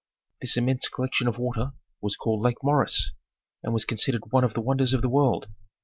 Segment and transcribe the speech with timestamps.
[0.41, 3.11] This immense collection of water was called Lake Moeris,
[3.61, 5.45] and was considered one of the wonders of the world.